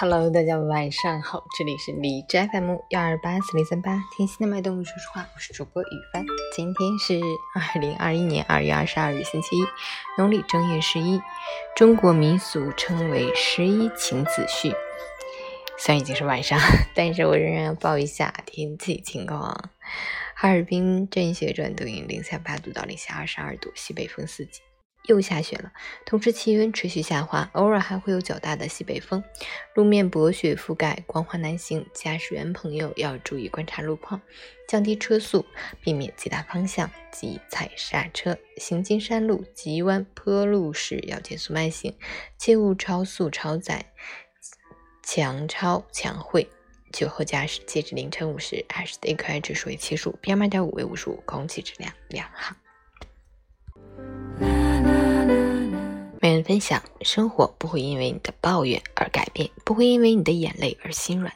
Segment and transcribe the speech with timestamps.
[0.00, 6.24] Hello，大家晚上好，这里是李斋 FM 幺二八四零三八，听心的脉动，说实话，我是主播雨帆。
[6.56, 7.20] 今天是
[7.54, 9.62] 二零二一年二月二十二日，星期一，
[10.16, 11.20] 农历正月十一，
[11.76, 14.74] 中国民俗称为十一请子婿。
[15.76, 16.58] 虽然已经是晚上，
[16.96, 19.70] 但是我仍然要报一下天气情况。
[20.34, 24.62] 哈尔滨阵雪转多云，零下八度到零下二十二度，西北风四级。
[25.06, 25.72] 又下雪了，
[26.04, 29.24] 同时气温持续下滑，偶尔还会有较大的西北风，
[29.74, 31.84] 路面薄雪覆盖，光滑难行。
[31.92, 34.20] 驾驶员朋友要注意观察路况，
[34.68, 35.44] 降低车速，
[35.80, 38.36] 避免急打方向及踩刹车。
[38.58, 41.96] 行经山路、急弯坡路时要减速慢行，
[42.38, 43.86] 切勿超速超载、
[45.02, 46.48] 强超强会。
[46.92, 52.56] 酒后驾驶，截止凌晨五时，还是 AQI 指数为七十五，PM 二点五为五十五，空气质量良好。
[56.50, 61.32] 分享：生活不会因为你的抱怨而改变，不会因为你的眼泪而心软。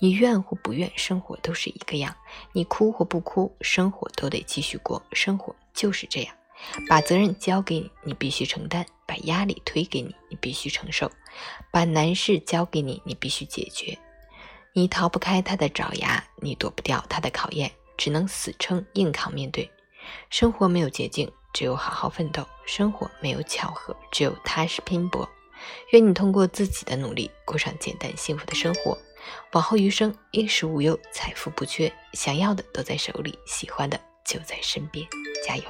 [0.00, 2.12] 你怨或不怨，生活都是一个样；
[2.52, 5.00] 你哭或不哭，生活都得继续过。
[5.12, 6.34] 生活就是这样，
[6.88, 11.06] 把责任交给你，你必须承担；把压力推给你，你必须承受；
[11.70, 13.96] 把难事交给你，你必须解决。
[14.72, 19.70] 你逃不开他的爪牙，你躲不掉他的考验，只能死撑硬扛面对。
[20.28, 21.30] 生活没有捷径。
[21.56, 25.26] 只有好好奋斗，生活没有巧合，只有踏实拼搏。
[25.92, 28.98] 愿你通过自己的努力，过上简单幸福的生活。
[29.52, 35.08] 往后余生，衣食无忧，财富不缺，想要的都在手里，喜欢的就在身边。
[35.46, 35.64] 加油！